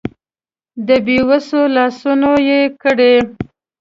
[0.87, 3.15] د بې وسو لاسنیوی یې کړی.